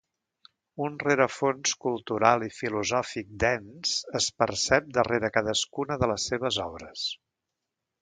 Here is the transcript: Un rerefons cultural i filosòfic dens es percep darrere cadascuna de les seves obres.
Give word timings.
Un 0.85 0.95
rerefons 1.03 1.73
cultural 1.85 2.47
i 2.47 2.49
filosòfic 2.61 3.31
dens 3.45 3.93
es 4.23 4.33
percep 4.41 4.91
darrere 4.99 5.33
cadascuna 5.39 6.03
de 6.05 6.13
les 6.15 6.31
seves 6.33 6.63
obres. 6.69 7.09